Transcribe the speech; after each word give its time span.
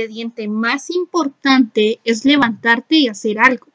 ingrediente 0.00 0.48
más 0.48 0.90
importante 0.90 2.00
es 2.04 2.24
levantarte 2.24 2.96
y 2.96 3.08
hacer 3.08 3.38
algo. 3.38 3.66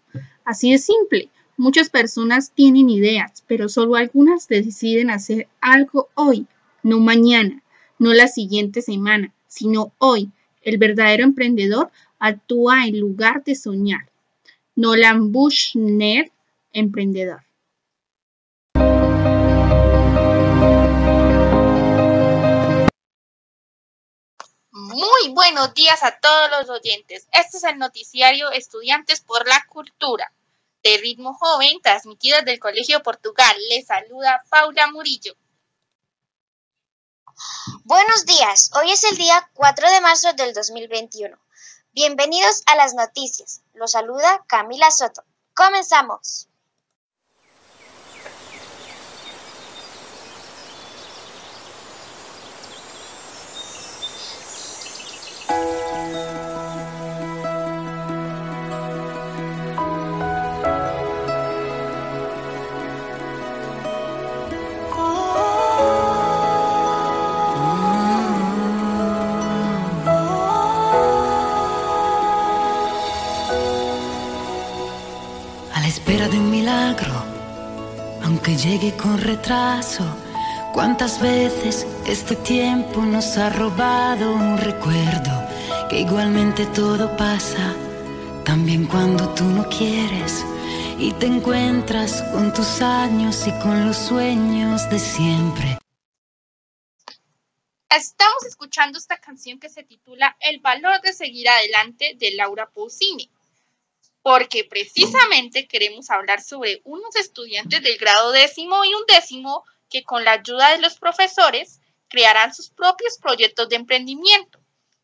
Así 0.44 0.72
de 0.72 0.80
simple. 0.80 1.30
Muchas 1.58 1.90
personas 1.90 2.52
tienen 2.52 2.90
ideas, 2.90 3.44
pero 3.48 3.70
solo 3.70 3.96
algunas 3.96 4.48
deciden 4.48 5.10
hacer 5.10 5.48
algo 5.62 6.10
hoy, 6.16 6.48
no 6.84 7.00
mañana, 7.00 7.64
no 7.98 8.14
la 8.14 8.28
siguiente 8.28 8.82
semana, 8.82 9.34
sino 9.48 9.94
hoy. 10.00 10.32
El 10.64 10.78
verdadero 10.78 11.24
emprendedor 11.24 11.92
actúa 12.20 12.88
en 12.88 13.00
lugar 13.00 13.44
de 13.44 13.56
soñar. 13.56 14.10
Nolan 14.76 15.32
Bushnell, 15.32 16.32
emprendedor. 16.74 17.45
Muy 24.88 25.34
buenos 25.34 25.74
días 25.74 26.04
a 26.04 26.20
todos 26.20 26.52
los 26.52 26.70
oyentes. 26.70 27.28
Este 27.32 27.58
es 27.58 27.64
el 27.64 27.80
noticiario 27.80 28.52
Estudiantes 28.52 29.20
por 29.20 29.48
la 29.48 29.66
Cultura 29.68 30.32
de 30.84 30.98
ritmo 30.98 31.34
joven, 31.34 31.82
transmitido 31.82 32.38
desde 32.38 32.54
el 32.54 32.60
Colegio 32.60 33.02
Portugal. 33.02 33.56
Les 33.70 33.88
saluda 33.88 34.44
Paula 34.48 34.86
Murillo. 34.92 35.34
Buenos 37.84 38.28
días. 38.28 38.70
Hoy 38.76 38.92
es 38.92 39.04
el 39.06 39.18
día 39.18 39.50
4 39.56 39.90
de 39.90 40.02
marzo 40.02 40.34
del 40.34 40.54
2021. 40.54 41.36
Bienvenidos 41.94 42.62
a 42.68 42.76
las 42.76 42.94
noticias. 42.94 43.64
Los 43.74 43.94
saluda 43.94 44.46
Camila 44.48 44.92
Soto. 44.92 45.24
Comenzamos. 45.56 46.48
De 76.28 76.40
un 76.40 76.50
milagro, 76.50 77.24
aunque 78.24 78.56
llegue 78.56 78.96
con 78.96 79.20
retraso. 79.20 80.04
¿Cuántas 80.74 81.22
veces 81.22 81.86
este 82.08 82.36
tiempo 82.36 83.02
nos 83.02 83.38
ha 83.38 83.50
robado 83.50 84.34
un 84.34 84.58
recuerdo? 84.58 85.48
Que 85.90 86.00
igualmente 86.00 86.66
todo 86.68 87.16
pasa, 87.16 87.74
también 88.44 88.86
cuando 88.86 89.30
tú 89.36 89.44
no 89.44 89.70
quieres 89.70 90.44
y 90.98 91.12
te 91.14 91.28
encuentras 91.28 92.24
con 92.34 92.52
tus 92.54 92.82
años 92.82 93.46
y 93.48 93.52
con 93.62 93.86
los 93.86 93.98
sueños 93.98 94.90
de 94.90 95.00
siempre. 95.00 95.78
Estamos 97.90 98.46
escuchando 98.48 98.98
esta 98.98 99.18
canción 99.18 99.60
que 99.60 99.70
se 99.70 99.84
titula 99.84 100.36
El 100.40 100.60
valor 100.60 101.02
de 101.02 101.14
seguir 101.14 101.48
adelante 101.48 102.16
de 102.18 102.32
Laura 102.32 102.70
Pausini 102.74 103.30
porque 104.26 104.64
precisamente 104.64 105.68
queremos 105.68 106.10
hablar 106.10 106.42
sobre 106.42 106.82
unos 106.84 107.16
estudiantes 107.16 107.84
del 107.84 107.96
grado 108.00 108.32
décimo 108.32 108.84
y 108.84 108.92
undécimo 108.96 109.64
que 109.88 110.04
con 110.04 110.26
la 110.26 110.32
ayuda 110.32 110.72
de 110.72 110.80
los 110.80 110.98
profesores 110.98 111.80
crearán 112.08 112.52
sus 112.52 112.72
propios 112.72 113.20
proyectos 113.20 113.70
de 113.70 113.76
emprendimiento. 113.76 114.60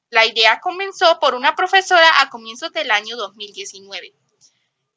La 0.09 0.25
idea 0.25 0.59
comenzó 0.59 1.19
por 1.19 1.35
una 1.35 1.55
profesora 1.55 2.19
a 2.19 2.31
comienzos 2.31 2.71
del 2.71 2.89
año 2.89 3.15
2019. 3.15 4.11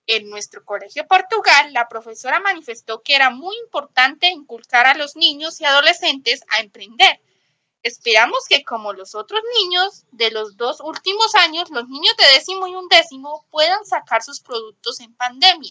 En 0.06 0.30
nuestro 0.30 0.64
colegio 0.64 1.06
Portugal, 1.06 1.74
la 1.74 1.86
profesora 1.90 2.40
manifestó 2.40 3.02
que 3.02 3.16
era 3.16 3.28
muy 3.28 3.54
importante 3.58 4.28
inculcar 4.28 4.86
a 4.86 4.94
los 4.94 5.16
niños 5.16 5.60
y 5.60 5.66
adolescentes 5.66 6.40
a 6.48 6.60
emprender, 6.60 7.20
Esperamos 7.84 8.46
que 8.48 8.64
como 8.64 8.94
los 8.94 9.14
otros 9.14 9.42
niños 9.60 10.04
de 10.10 10.30
los 10.30 10.56
dos 10.56 10.80
últimos 10.80 11.34
años, 11.34 11.68
los 11.68 11.86
niños 11.86 12.16
de 12.16 12.24
décimo 12.32 12.66
y 12.66 12.74
undécimo 12.74 13.44
puedan 13.50 13.84
sacar 13.84 14.22
sus 14.22 14.40
productos 14.40 15.00
en 15.00 15.14
pandemia 15.14 15.70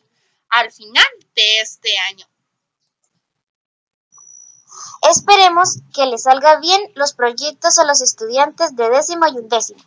al 0.49 0.71
final 0.71 1.07
de 1.35 1.59
este 1.59 1.97
año. 2.11 2.27
Esperemos 5.09 5.79
que 5.91 6.05
les 6.05 6.21
salga 6.21 6.59
bien 6.59 6.81
los 6.93 7.13
proyectos 7.13 7.79
a 7.79 7.83
los 7.83 7.99
estudiantes 7.99 8.75
de 8.75 8.91
décimo 8.91 9.25
y 9.27 9.31
undécimo. 9.31 9.83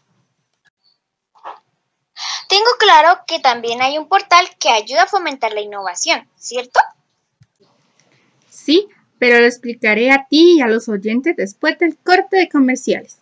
Tengo 2.48 2.70
claro 2.80 3.20
que 3.28 3.38
también 3.38 3.82
hay 3.82 3.98
un 3.98 4.08
portal 4.08 4.48
que 4.58 4.70
ayuda 4.70 5.04
a 5.04 5.06
fomentar 5.06 5.52
la 5.52 5.60
innovación, 5.60 6.28
¿cierto? 6.36 6.80
Sí, 8.50 8.88
pero 9.18 9.38
lo 9.40 9.46
explicaré 9.46 10.10
a 10.10 10.26
ti 10.28 10.56
y 10.58 10.60
a 10.60 10.66
los 10.66 10.88
oyentes 10.88 11.36
después 11.36 11.78
del 11.78 11.96
corte 11.96 12.36
de 12.36 12.48
comerciales. 12.48 13.18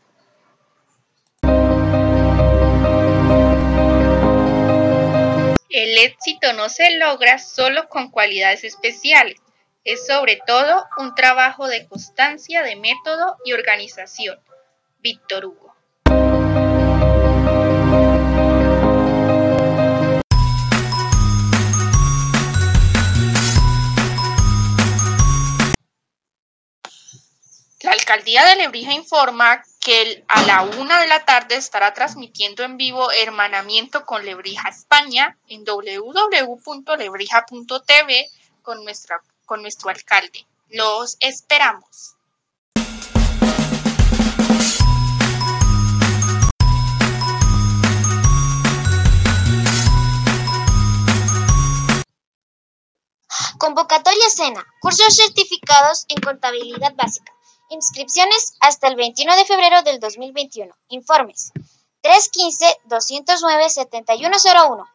El 5.71 5.99
éxito 5.99 6.53
no 6.53 6.69
se 6.69 6.97
logra 6.99 7.39
solo 7.39 7.89
con 7.89 8.11
cualidades 8.11 8.65
especiales, 8.65 9.41
es 9.85 10.07
sobre 10.07 10.41
todo 10.47 10.87
un 10.99 11.15
trabajo 11.15 11.69
de 11.69 11.87
constancia, 11.87 12.63
de 12.63 12.77
método 12.77 13.37
y 13.45 13.53
organización. 13.53 14.39
Víctor 15.01 15.45
Hugo. 15.47 15.64
Alcaldía 28.25 28.47
de 28.47 28.57
Lebrija 28.57 28.95
informa 28.95 29.63
que 29.81 30.25
a 30.29 30.43
la 30.45 30.63
una 30.63 30.99
de 31.01 31.09
la 31.09 31.27
tarde 31.27 31.57
estará 31.57 31.93
transmitiendo 31.93 32.63
en 32.63 32.79
vivo 32.79 33.13
Hermanamiento 33.13 34.07
con 34.07 34.25
Lebrija 34.25 34.71
España 34.71 35.37
en 35.47 35.67
www.lebrija.tv 35.67 38.31
con, 38.63 38.79
con 39.45 39.61
nuestro 39.61 39.91
alcalde. 39.91 40.47
Los 40.71 41.19
esperamos. 41.21 42.17
Convocatoria 53.59 54.31
Cena, 54.35 54.65
cursos 54.81 55.15
certificados 55.15 56.07
en 56.09 56.23
contabilidad 56.23 56.95
básica. 56.95 57.34
Inscripciones 57.75 58.55
hasta 58.61 58.87
el 58.87 58.95
21 58.95 59.37
de 59.37 59.45
febrero 59.47 59.83
del 59.83 59.99
2021. 59.99 60.73
Informes 60.91 61.51
315-209-7101. 62.89 64.87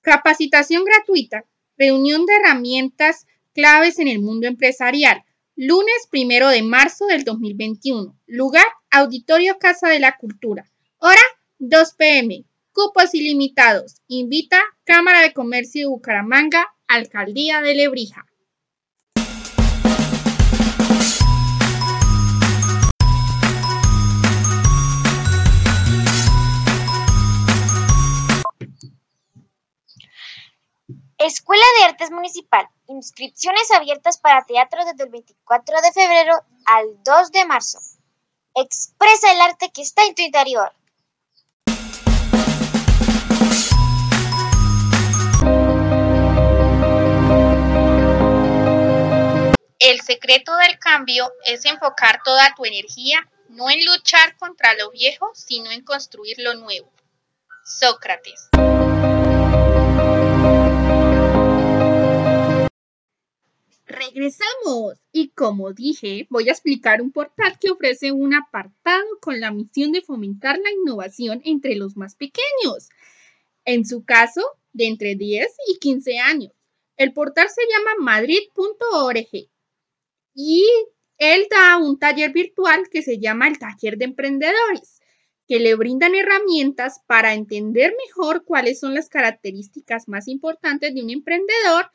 Capacitación 0.00 0.84
gratuita. 0.84 1.44
Reunión 1.76 2.24
de 2.24 2.36
herramientas 2.36 3.26
claves 3.52 3.98
en 3.98 4.06
el 4.06 4.20
mundo 4.20 4.46
empresarial. 4.46 5.24
Lunes 5.56 6.06
primero 6.08 6.50
de 6.50 6.62
marzo 6.62 7.06
del 7.06 7.24
2021. 7.24 8.16
Lugar, 8.28 8.66
Auditorio 8.92 9.58
Casa 9.58 9.88
de 9.88 9.98
la 9.98 10.16
Cultura. 10.18 10.70
Hora, 10.98 11.20
2 11.60 11.94
pm. 11.94 12.44
Cupos 12.72 13.14
ilimitados. 13.14 14.00
Invita 14.06 14.60
Cámara 14.84 15.22
de 15.22 15.32
Comercio 15.32 15.82
de 15.82 15.88
Bucaramanga, 15.88 16.72
Alcaldía 16.86 17.60
de 17.60 17.74
Lebrija. 17.74 18.24
Escuela 31.18 31.64
de 31.80 31.84
Artes 31.86 32.12
Municipal. 32.12 32.68
Inscripciones 32.86 33.68
abiertas 33.72 34.18
para 34.18 34.44
teatro 34.44 34.84
desde 34.84 35.02
el 35.02 35.10
24 35.10 35.80
de 35.80 35.92
febrero 35.92 36.34
al 36.66 37.02
2 37.04 37.32
de 37.32 37.44
marzo. 37.46 37.80
Expresa 38.54 39.32
el 39.32 39.40
arte 39.40 39.72
que 39.74 39.82
está 39.82 40.04
en 40.04 40.14
tu 40.14 40.22
interior. 40.22 40.72
Secreto 50.20 50.56
del 50.56 50.78
cambio 50.80 51.30
es 51.46 51.64
enfocar 51.64 52.20
toda 52.24 52.52
tu 52.56 52.64
energía 52.64 53.20
no 53.50 53.70
en 53.70 53.84
luchar 53.86 54.36
contra 54.36 54.74
lo 54.74 54.90
viejo, 54.90 55.30
sino 55.34 55.70
en 55.70 55.82
construir 55.82 56.36
lo 56.38 56.54
nuevo. 56.54 56.90
Sócrates. 57.64 58.48
Regresamos 63.86 64.98
y 65.12 65.28
como 65.30 65.72
dije, 65.72 66.26
voy 66.30 66.48
a 66.48 66.52
explicar 66.52 67.00
un 67.00 67.12
portal 67.12 67.56
que 67.60 67.70
ofrece 67.70 68.10
un 68.10 68.34
apartado 68.34 69.06
con 69.20 69.40
la 69.40 69.52
misión 69.52 69.92
de 69.92 70.02
fomentar 70.02 70.58
la 70.58 70.72
innovación 70.72 71.42
entre 71.44 71.76
los 71.76 71.96
más 71.96 72.16
pequeños, 72.16 72.88
en 73.64 73.86
su 73.86 74.04
caso, 74.04 74.42
de 74.72 74.88
entre 74.88 75.14
10 75.14 75.46
y 75.68 75.78
15 75.78 76.18
años. 76.18 76.52
El 76.96 77.12
portal 77.12 77.48
se 77.48 77.62
llama 77.70 77.92
madrid.org 78.00 79.48
y 80.40 80.64
él 81.18 81.48
da 81.50 81.78
un 81.78 81.98
taller 81.98 82.30
virtual 82.32 82.88
que 82.88 83.02
se 83.02 83.18
llama 83.18 83.48
el 83.48 83.58
Taller 83.58 83.98
de 83.98 84.04
Emprendedores, 84.04 85.00
que 85.48 85.58
le 85.58 85.74
brindan 85.74 86.14
herramientas 86.14 87.00
para 87.08 87.34
entender 87.34 87.92
mejor 88.06 88.44
cuáles 88.44 88.78
son 88.78 88.94
las 88.94 89.08
características 89.08 90.06
más 90.06 90.28
importantes 90.28 90.94
de 90.94 91.02
un 91.02 91.10
emprendedor 91.10 91.90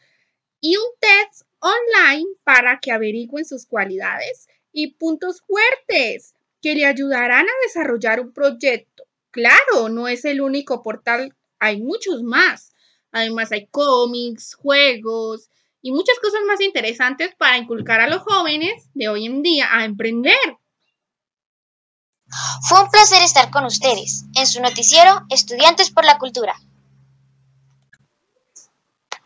y 0.59 0.75
un 0.75 0.83
test 0.99 1.47
online 1.59 2.27
para 2.43 2.81
que 2.81 2.91
averigüen 2.91 3.45
sus 3.45 3.65
cualidades 3.65 4.49
y 4.73 4.95
puntos 4.95 5.41
fuertes 5.47 6.33
que 6.61 6.75
le 6.75 6.85
ayudarán 6.85 7.45
a 7.45 7.65
desarrollar 7.65 8.19
un 8.19 8.33
proyecto. 8.33 9.05
Claro, 9.31 9.87
no 9.87 10.09
es 10.09 10.25
el 10.25 10.41
único 10.41 10.83
portal, 10.83 11.33
hay 11.59 11.81
muchos 11.81 12.23
más. 12.23 12.73
Además 13.13 13.53
hay 13.53 13.67
cómics, 13.67 14.53
juegos 14.55 15.49
y 15.83 15.91
muchas 15.91 16.17
cosas 16.19 16.41
más 16.47 16.61
interesantes 16.61 17.35
para 17.35 17.57
inculcar 17.57 17.99
a 17.99 18.07
los 18.07 18.23
jóvenes 18.23 18.89
de 18.93 19.09
hoy 19.09 19.27
en 19.27 19.43
día 19.43 19.67
a 19.71 19.83
emprender. 19.83 20.57
Fue 22.67 22.81
un 22.81 22.89
placer 22.89 23.21
estar 23.21 23.51
con 23.51 23.65
ustedes 23.65 24.23
en 24.33 24.47
su 24.47 24.61
noticiero 24.61 25.25
Estudiantes 25.29 25.91
por 25.91 26.05
la 26.05 26.17
Cultura. 26.17 26.55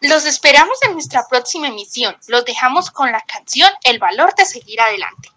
Los 0.02 0.26
esperamos 0.26 0.78
en 0.84 0.94
nuestra 0.94 1.28
próxima 1.30 1.68
emisión. 1.68 2.18
Los 2.28 2.44
dejamos 2.44 2.92
con 2.92 3.12
la 3.12 3.22
canción 3.22 3.70
El 3.84 4.00
valor 4.00 4.34
de 4.36 4.46
seguir 4.46 4.82
adelante. 4.82 5.30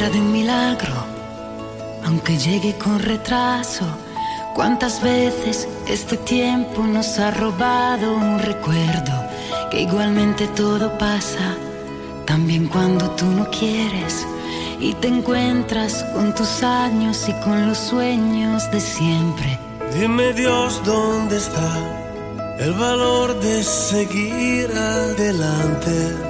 Espera 0.00 0.10
de 0.14 0.20
un 0.20 0.32
milagro, 0.32 0.94
aunque 2.06 2.38
llegue 2.38 2.74
con 2.78 2.98
retraso. 2.98 3.84
¿Cuántas 4.54 5.02
veces 5.02 5.68
este 5.86 6.16
tiempo 6.16 6.86
nos 6.86 7.18
ha 7.18 7.30
robado 7.30 8.14
un 8.14 8.38
recuerdo? 8.38 9.12
Que 9.70 9.82
igualmente 9.82 10.48
todo 10.48 10.96
pasa, 10.96 11.54
también 12.26 12.66
cuando 12.68 13.10
tú 13.10 13.26
no 13.26 13.50
quieres 13.50 14.26
y 14.80 14.94
te 14.94 15.08
encuentras 15.08 16.02
con 16.14 16.34
tus 16.34 16.62
años 16.62 17.28
y 17.28 17.32
con 17.44 17.68
los 17.68 17.76
sueños 17.76 18.70
de 18.70 18.80
siempre. 18.80 19.58
Dime 19.98 20.32
Dios 20.32 20.80
dónde 20.84 21.36
está 21.36 21.70
el 22.58 22.72
valor 22.72 23.38
de 23.40 23.62
seguir 23.62 24.70
adelante 24.70 26.29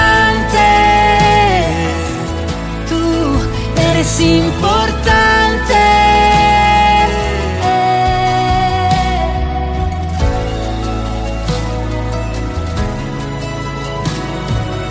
importante. 4.21 5.73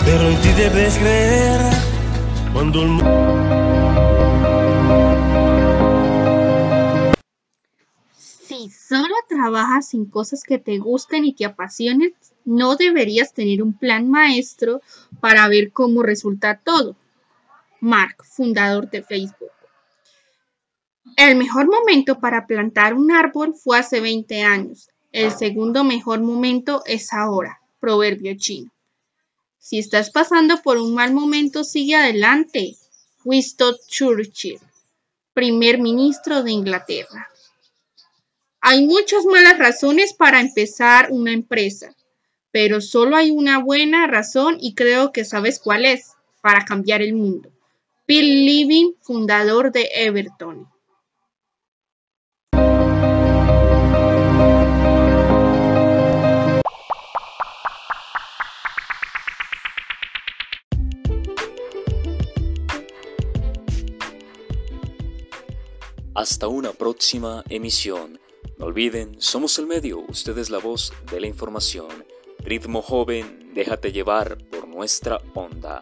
Pero 0.05 0.29
en 0.29 0.41
ti 0.43 0.49
debes 0.57 0.99
creer 0.99 1.61
cuando 2.53 2.83
el 2.83 2.99
Si 8.19 8.69
solo 8.71 9.15
trabajas 9.29 9.95
en 9.95 10.07
cosas 10.07 10.43
que 10.43 10.59
te 10.59 10.79
gusten 10.79 11.25
y 11.25 11.33
te 11.33 11.45
apasionen, 11.45 12.13
no 12.45 12.75
deberías 12.75 13.33
tener 13.33 13.63
un 13.63 13.73
plan 13.73 14.11
maestro 14.11 14.81
para 15.21 15.47
ver 15.47 15.71
cómo 15.71 16.03
resulta 16.03 16.61
todo. 16.65 16.97
Mark, 17.81 18.25
fundador 18.25 18.91
de 18.91 19.03
Facebook. 19.03 19.51
El 21.17 21.37
mejor 21.37 21.67
momento 21.67 22.21
para 22.21 22.47
plantar 22.47 22.95
un 22.95 23.11
árbol 23.11 23.55
fue 23.55 23.79
hace 23.79 24.01
20 24.01 24.43
años. 24.43 24.91
El 25.13 25.33
segundo 25.33 25.83
mejor 25.83 26.21
momento 26.21 26.83
es 26.87 27.13
ahora. 27.13 27.61
Proverbio 27.81 28.35
chino. 28.37 28.71
Si 29.59 29.79
estás 29.79 30.11
pasando 30.11 30.61
por 30.63 30.79
un 30.79 30.95
mal 30.95 31.13
momento, 31.13 31.65
sigue 31.65 31.97
adelante. 31.97 32.77
Winston 33.25 33.77
Churchill, 33.87 34.59
primer 35.35 35.79
ministro 35.79 36.43
de 36.43 36.53
Inglaterra. 36.53 37.29
Hay 38.61 38.87
muchas 38.87 39.25
malas 39.25 39.59
razones 39.59 40.13
para 40.13 40.41
empezar 40.41 41.09
una 41.11 41.33
empresa, 41.33 41.95
pero 42.51 42.81
solo 42.81 43.17
hay 43.17 43.31
una 43.31 43.59
buena 43.59 44.07
razón 44.07 44.59
y 44.61 44.75
creo 44.75 45.13
que 45.13 45.25
sabes 45.25 45.59
cuál 45.59 45.85
es, 45.85 46.13
para 46.41 46.65
cambiar 46.65 47.03
el 47.03 47.15
mundo. 47.15 47.51
Bill 48.11 48.45
Living, 48.45 48.95
fundador 49.03 49.71
de 49.71 49.89
Everton. 49.95 50.69
Hasta 66.13 66.49
una 66.49 66.73
próxima 66.73 67.45
emisión. 67.49 68.19
No 68.59 68.67
olviden, 68.67 69.21
somos 69.21 69.57
el 69.61 69.69
medio, 69.69 70.01
ustedes 70.09 70.51
la 70.51 70.59
voz 70.59 70.93
de 71.13 71.21
la 71.21 71.29
información. 71.29 72.05
Ritmo 72.41 72.83
joven, 72.83 73.53
déjate 73.55 73.93
llevar 73.93 74.37
por 74.51 74.67
nuestra 74.67 75.19
onda. 75.35 75.81